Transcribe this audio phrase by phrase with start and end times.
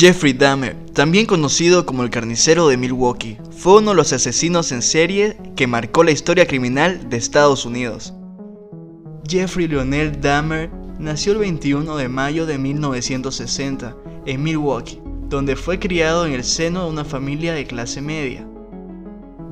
[0.00, 4.80] Jeffrey Dahmer, también conocido como el carnicero de Milwaukee, fue uno de los asesinos en
[4.80, 8.14] serie que marcó la historia criminal de Estados Unidos.
[9.28, 16.24] Jeffrey Lionel Dahmer nació el 21 de mayo de 1960 en Milwaukee, donde fue criado
[16.24, 18.48] en el seno de una familia de clase media.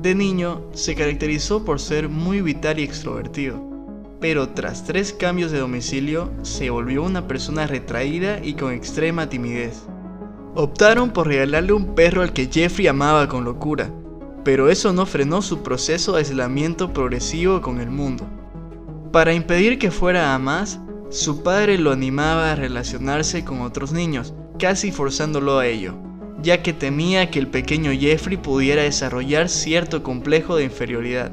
[0.01, 3.63] De niño, se caracterizó por ser muy vital y extrovertido,
[4.19, 9.83] pero tras tres cambios de domicilio, se volvió una persona retraída y con extrema timidez.
[10.55, 13.91] Optaron por regalarle un perro al que Jeffrey amaba con locura,
[14.43, 18.25] pero eso no frenó su proceso de aislamiento progresivo con el mundo.
[19.11, 24.33] Para impedir que fuera a más, su padre lo animaba a relacionarse con otros niños,
[24.57, 25.95] casi forzándolo a ello
[26.41, 31.31] ya que temía que el pequeño Jeffrey pudiera desarrollar cierto complejo de inferioridad.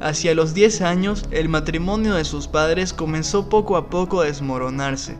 [0.00, 5.18] Hacia los 10 años, el matrimonio de sus padres comenzó poco a poco a desmoronarse.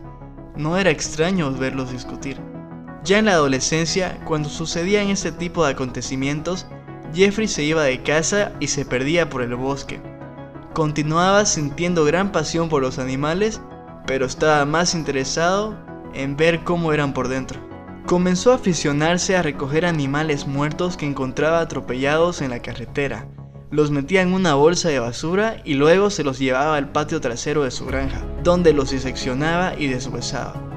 [0.55, 2.37] No era extraño verlos discutir.
[3.03, 6.67] Ya en la adolescencia, cuando sucedían este tipo de acontecimientos,
[7.13, 10.01] Jeffrey se iba de casa y se perdía por el bosque.
[10.73, 13.61] Continuaba sintiendo gran pasión por los animales,
[14.05, 15.77] pero estaba más interesado
[16.13, 17.59] en ver cómo eran por dentro.
[18.05, 23.27] Comenzó a aficionarse a recoger animales muertos que encontraba atropellados en la carretera.
[23.71, 27.63] Los metía en una bolsa de basura y luego se los llevaba al patio trasero
[27.63, 30.68] de su granja, donde los diseccionaba y deshuesaba.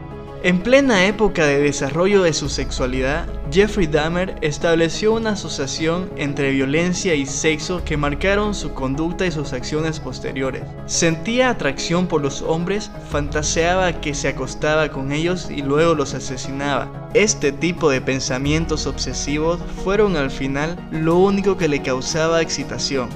[0.45, 7.15] En plena época de desarrollo de su sexualidad, Jeffrey Dahmer estableció una asociación entre violencia
[7.15, 10.65] y sexo que marcaron su conducta y sus acciones posteriores.
[10.87, 17.09] Sentía atracción por los hombres, fantaseaba que se acostaba con ellos y luego los asesinaba.
[17.15, 23.11] Este tipo de pensamientos obsesivos fueron al final lo único que le causaba excitación.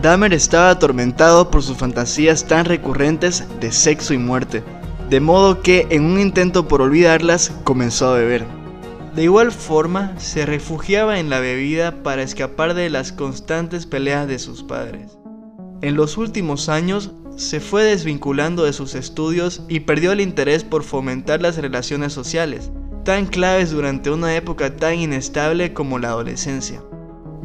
[0.00, 4.62] Dahmer estaba atormentado por sus fantasías tan recurrentes de sexo y muerte
[5.14, 8.44] de modo que en un intento por olvidarlas comenzó a beber.
[9.14, 14.40] De igual forma, se refugiaba en la bebida para escapar de las constantes peleas de
[14.40, 15.16] sus padres.
[15.82, 20.82] En los últimos años, se fue desvinculando de sus estudios y perdió el interés por
[20.82, 22.72] fomentar las relaciones sociales,
[23.04, 26.82] tan claves durante una época tan inestable como la adolescencia.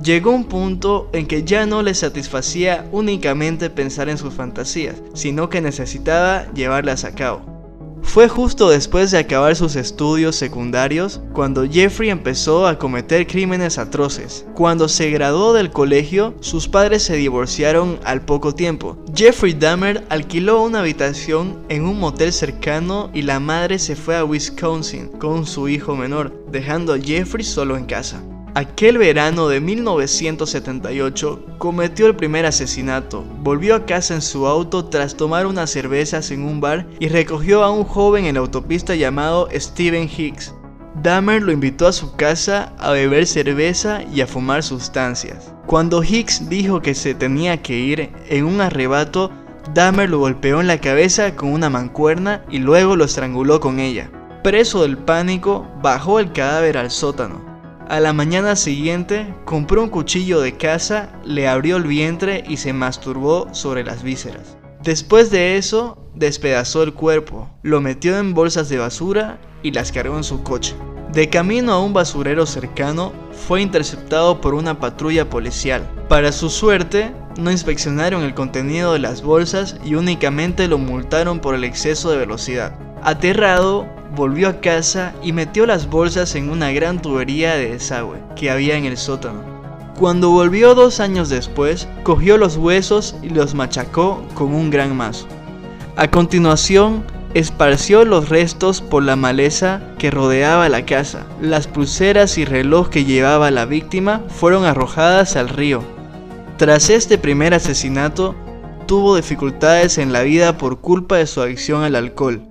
[0.02, 5.50] Llegó un punto en que ya no le satisfacía únicamente pensar en sus fantasías, sino
[5.50, 7.49] que necesitaba llevarlas a cabo.
[8.12, 14.48] Fue justo después de acabar sus estudios secundarios cuando Jeffrey empezó a cometer crímenes atroces.
[14.56, 18.98] Cuando se graduó del colegio, sus padres se divorciaron al poco tiempo.
[19.16, 24.26] Jeffrey Dahmer alquiló una habitación en un motel cercano y la madre se fue a
[24.26, 28.24] Wisconsin con su hijo menor, dejando a Jeffrey solo en casa.
[28.56, 33.24] Aquel verano de 1978 cometió el primer asesinato.
[33.42, 37.64] Volvió a casa en su auto tras tomar unas cervezas en un bar y recogió
[37.64, 40.56] a un joven en la autopista llamado Steven Hicks.
[41.04, 45.54] Dahmer lo invitó a su casa a beber cerveza y a fumar sustancias.
[45.68, 49.32] Cuando Hicks dijo que se tenía que ir, en un arrebato,
[49.76, 54.10] Dahmer lo golpeó en la cabeza con una mancuerna y luego lo estranguló con ella.
[54.44, 57.49] Preso del pánico, bajó el cadáver al sótano.
[57.90, 62.72] A la mañana siguiente compró un cuchillo de caza, le abrió el vientre y se
[62.72, 64.58] masturbó sobre las vísceras.
[64.84, 70.18] Después de eso, despedazó el cuerpo, lo metió en bolsas de basura y las cargó
[70.18, 70.76] en su coche.
[71.12, 73.12] De camino a un basurero cercano,
[73.48, 75.82] fue interceptado por una patrulla policial.
[76.10, 81.56] Para su suerte, no inspeccionaron el contenido de las bolsas y únicamente lo multaron por
[81.56, 82.78] el exceso de velocidad.
[83.02, 88.50] Aterrado, volvió a casa y metió las bolsas en una gran tubería de desagüe que
[88.50, 89.42] había en el sótano.
[89.98, 95.28] Cuando volvió dos años después, cogió los huesos y los machacó con un gran mazo.
[95.98, 97.04] A continuación,
[97.34, 101.26] esparció los restos por la maleza que rodeaba la casa.
[101.42, 105.84] Las pulseras y reloj que llevaba la víctima fueron arrojadas al río.
[106.58, 108.36] Tras este primer asesinato,
[108.88, 112.49] tuvo dificultades en la vida por culpa de su adicción al alcohol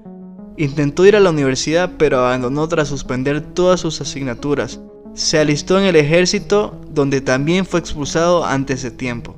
[0.59, 4.81] Intentó ir a la universidad pero abandonó tras suspender todas sus asignaturas.
[5.15, 9.37] Se alistó en el ejército donde también fue expulsado antes de tiempo.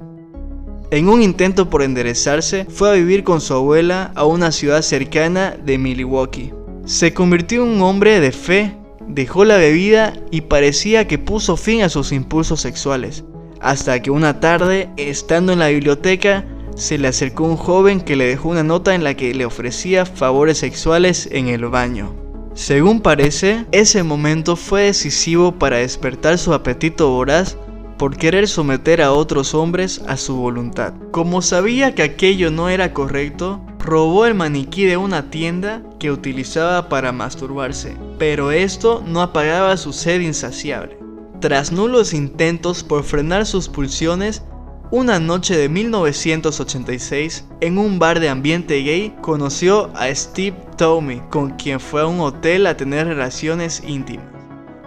[0.91, 5.59] En un intento por enderezarse, fue a vivir con su abuela a una ciudad cercana
[5.63, 6.55] de Milwaukee.
[6.87, 8.75] Se convirtió en un hombre de fe,
[9.07, 13.25] dejó la bebida y parecía que puso fin a sus impulsos sexuales,
[13.61, 16.47] hasta que una tarde, estando en la biblioteca,
[16.77, 20.07] se le acercó un joven que le dejó una nota en la que le ofrecía
[20.07, 22.15] favores sexuales en el baño.
[22.55, 27.57] Según parece, ese momento fue decisivo para despertar su apetito voraz
[27.99, 30.95] por querer someter a otros hombres a su voluntad.
[31.11, 36.89] Como sabía que aquello no era correcto, robó el maniquí de una tienda que utilizaba
[36.89, 40.99] para masturbarse pero esto no apagaba su sed insaciable.
[41.41, 44.43] Tras nulos intentos por frenar sus pulsiones,
[44.93, 51.51] una noche de 1986, en un bar de ambiente gay, conoció a Steve Tomey, con
[51.51, 54.27] quien fue a un hotel a tener relaciones íntimas.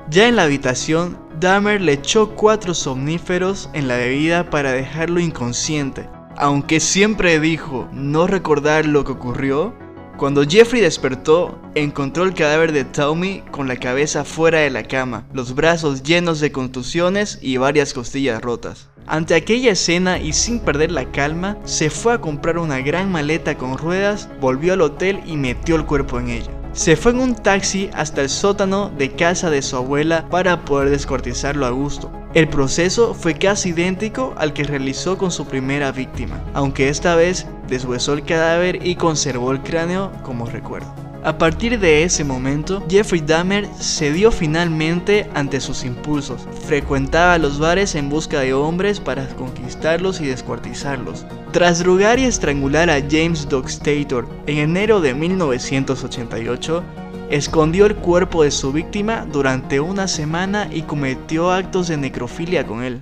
[0.09, 6.09] Ya en la habitación, Dahmer le echó cuatro somníferos en la bebida para dejarlo inconsciente.
[6.35, 9.73] Aunque siempre dijo no recordar lo que ocurrió,
[10.17, 15.25] cuando Jeffrey despertó, encontró el cadáver de Tommy con la cabeza fuera de la cama,
[15.33, 18.89] los brazos llenos de contusiones y varias costillas rotas.
[19.07, 23.57] Ante aquella escena y sin perder la calma, se fue a comprar una gran maleta
[23.57, 26.51] con ruedas, volvió al hotel y metió el cuerpo en ella.
[26.71, 30.89] Se fue en un taxi hasta el sótano de casa de su abuela para poder
[30.89, 32.11] descuartizarlo a gusto.
[32.33, 37.45] El proceso fue casi idéntico al que realizó con su primera víctima, aunque esta vez
[37.67, 41.02] deshuesó el cadáver y conservó el cráneo como recuerdo.
[41.25, 46.45] A partir de ese momento, Jeffrey Dahmer cedió finalmente ante sus impulsos.
[46.67, 51.25] Frecuentaba los bares en busca de hombres para conquistarlos y descuartizarlos.
[51.53, 56.83] Tras drogar y estrangular a James Dockstator en enero de 1988,
[57.29, 62.83] escondió el cuerpo de su víctima durante una semana y cometió actos de necrofilia con
[62.83, 63.01] él.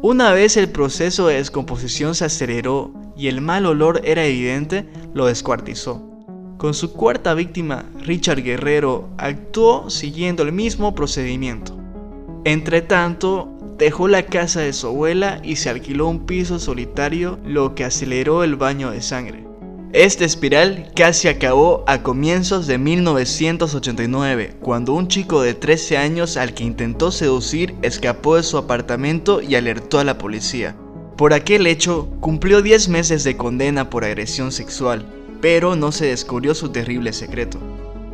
[0.00, 5.26] Una vez el proceso de descomposición se aceleró y el mal olor era evidente, lo
[5.26, 6.07] descuartizó.
[6.58, 11.78] Con su cuarta víctima, Richard Guerrero actuó siguiendo el mismo procedimiento.
[12.44, 17.76] Entre tanto, dejó la casa de su abuela y se alquiló un piso solitario, lo
[17.76, 19.46] que aceleró el baño de sangre.
[19.92, 26.54] Esta espiral casi acabó a comienzos de 1989, cuando un chico de 13 años al
[26.54, 30.74] que intentó seducir escapó de su apartamento y alertó a la policía.
[31.16, 35.06] Por aquel hecho, cumplió 10 meses de condena por agresión sexual,
[35.40, 37.58] pero no se descubrió su terrible secreto.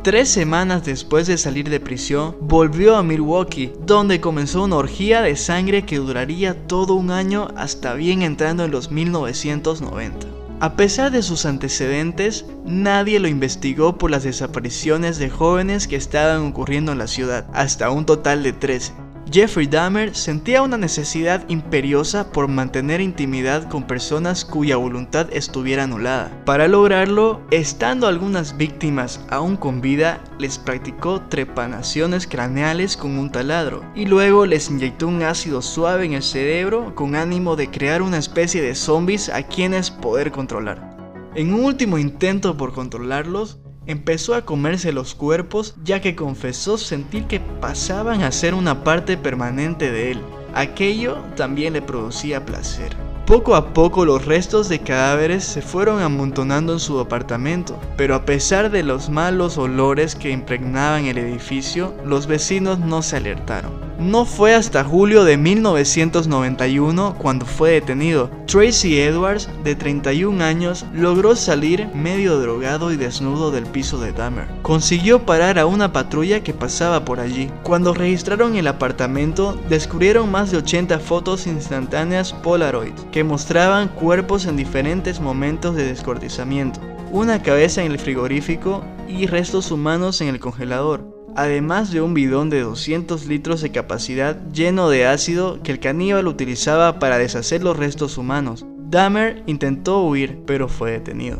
[0.05, 5.35] Tres semanas después de salir de prisión, volvió a Milwaukee, donde comenzó una orgía de
[5.35, 10.27] sangre que duraría todo un año hasta bien entrando en los 1990.
[10.59, 16.45] A pesar de sus antecedentes, nadie lo investigó por las desapariciones de jóvenes que estaban
[16.45, 18.93] ocurriendo en la ciudad, hasta un total de 13.
[19.31, 26.31] Jeffrey Dahmer sentía una necesidad imperiosa por mantener intimidad con personas cuya voluntad estuviera anulada.
[26.45, 33.83] Para lograrlo, estando algunas víctimas aún con vida, les practicó trepanaciones craneales con un taladro
[33.95, 38.19] y luego les inyectó un ácido suave en el cerebro con ánimo de crear una
[38.19, 40.95] especie de zombies a quienes poder controlar.
[41.33, 47.25] En un último intento por controlarlos, Empezó a comerse los cuerpos ya que confesó sentir
[47.25, 50.21] que pasaban a ser una parte permanente de él.
[50.55, 52.95] Aquello también le producía placer.
[53.27, 58.23] Poco a poco los restos de cadáveres se fueron amontonando en su apartamento, pero a
[58.23, 63.73] pesar de los malos olores que impregnaban el edificio, los vecinos no se alertaron.
[63.99, 68.29] No fue hasta julio de 1991 cuando fue detenido.
[68.45, 74.47] Tracy Edwards, de 31 años, logró salir medio drogado y desnudo del piso de Dahmer.
[74.63, 77.49] Consiguió parar a una patrulla que pasaba por allí.
[77.63, 84.57] Cuando registraron el apartamento, descubrieron más de 80 fotos instantáneas Polaroid que mostraban cuerpos en
[84.57, 91.14] diferentes momentos de descortizamiento, una cabeza en el frigorífico y restos humanos en el congelador,
[91.35, 96.27] además de un bidón de 200 litros de capacidad lleno de ácido que el caníbal
[96.27, 98.65] utilizaba para deshacer los restos humanos.
[98.89, 101.39] Dahmer intentó huir, pero fue detenido.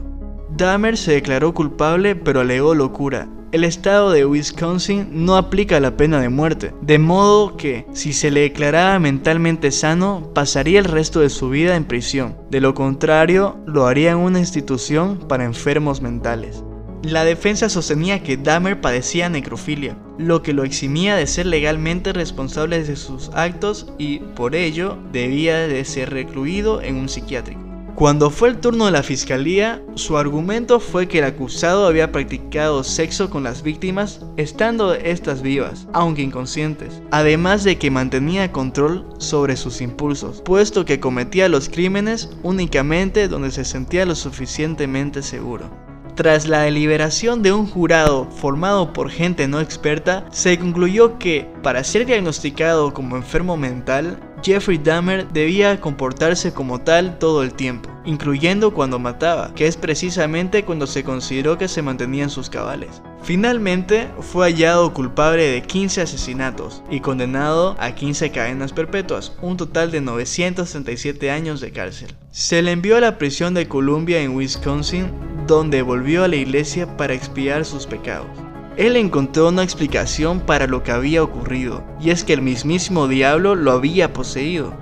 [0.49, 6.19] Dahmer se declaró culpable pero alegó locura el estado de Wisconsin no aplica la pena
[6.19, 11.29] de muerte, de modo que, si se le declaraba mentalmente sano, pasaría el resto de
[11.29, 12.35] su vida en prisión.
[12.49, 16.65] De lo contrario, lo haría en una institución para enfermos mentales.
[17.05, 22.83] La defensa sostenía que Dahmer padecía necrofilia, lo que lo eximía de ser legalmente responsable
[22.83, 27.61] de sus actos y, por ello, debía de ser recluido en un psiquiátrico.
[27.93, 32.83] Cuando fue el turno de la fiscalía, su argumento fue que el acusado había practicado
[32.83, 39.57] sexo con las víctimas estando estas vivas, aunque inconscientes, además de que mantenía control sobre
[39.57, 45.84] sus impulsos, puesto que cometía los crímenes únicamente donde se sentía lo suficientemente seguro.
[46.15, 51.83] Tras la deliberación de un jurado formado por gente no experta, se concluyó que, para
[51.83, 58.75] ser diagnosticado como enfermo mental, Jeffrey Dahmer debía comportarse como tal todo el tiempo, incluyendo
[58.75, 63.01] cuando mataba, que es precisamente cuando se consideró que se mantenía en sus cabales.
[63.23, 69.89] Finalmente, fue hallado culpable de 15 asesinatos y condenado a 15 cadenas perpetuas, un total
[69.89, 72.13] de 967 años de cárcel.
[72.29, 75.11] Se le envió a la prisión de Columbia en Wisconsin,
[75.47, 78.29] donde volvió a la iglesia para expiar sus pecados.
[78.77, 83.55] Él encontró una explicación para lo que había ocurrido, y es que el mismísimo diablo
[83.55, 84.73] lo había poseído.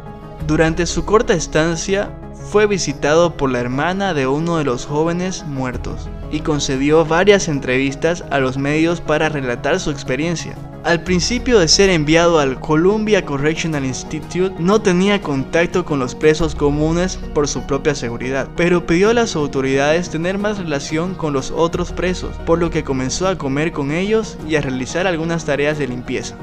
[0.48, 6.10] Durante su corta estancia, fue visitado por la hermana de uno de los jóvenes muertos
[6.32, 10.56] y concedió varias entrevistas a los medios para relatar su experiencia.
[10.84, 16.56] Al principio de ser enviado al Columbia Correctional Institute, no tenía contacto con los presos
[16.56, 21.52] comunes por su propia seguridad, pero pidió a las autoridades tener más relación con los
[21.52, 25.78] otros presos, por lo que comenzó a comer con ellos y a realizar algunas tareas
[25.78, 26.36] de limpieza.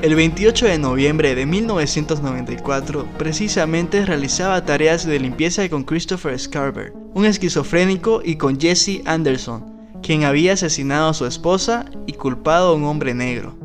[0.00, 7.26] El 28 de noviembre de 1994, precisamente realizaba tareas de limpieza con Christopher Scarver, un
[7.26, 9.70] esquizofrénico, y con Jesse Anderson,
[10.02, 13.61] quien había asesinado a su esposa y culpado a un hombre negro.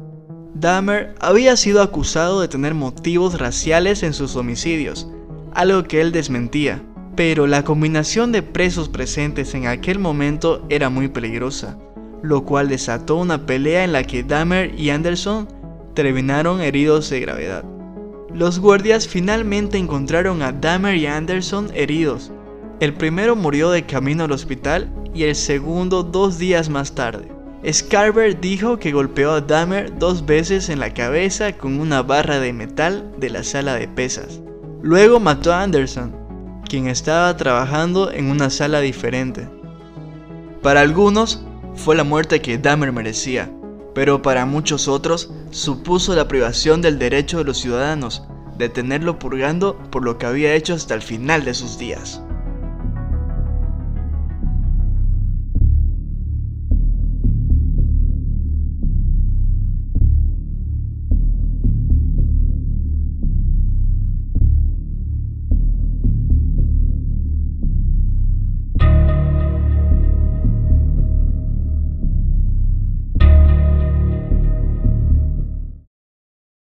[0.60, 5.08] Dahmer había sido acusado de tener motivos raciales en sus homicidios,
[5.54, 6.82] algo que él desmentía,
[7.16, 11.78] pero la combinación de presos presentes en aquel momento era muy peligrosa,
[12.24, 15.48] lo cual desató una pelea en la que Dahmer y Anderson
[15.94, 17.64] terminaron heridos de gravedad.
[18.34, 22.32] Los guardias finalmente encontraron a Dahmer y Anderson heridos.
[22.80, 27.37] El primero murió de camino al hospital y el segundo dos días más tarde.
[27.72, 32.54] Scarver dijo que golpeó a Dahmer dos veces en la cabeza con una barra de
[32.54, 34.40] metal de la sala de pesas.
[34.82, 36.16] Luego mató a Anderson,
[36.70, 39.50] quien estaba trabajando en una sala diferente.
[40.62, 41.44] Para algunos,
[41.76, 43.52] fue la muerte que Dahmer merecía,
[43.94, 48.24] pero para muchos otros supuso la privación del derecho de los ciudadanos
[48.58, 52.22] de tenerlo purgando por lo que había hecho hasta el final de sus días.